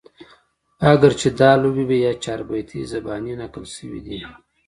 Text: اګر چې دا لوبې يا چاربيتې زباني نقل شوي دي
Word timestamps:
اګر 0.91 1.11
چې 1.19 1.29
دا 1.39 1.51
لوبې 1.61 1.97
يا 2.05 2.13
چاربيتې 2.23 2.79
زباني 2.91 3.33
نقل 3.41 3.63
شوي 3.75 3.99
دي 4.05 4.17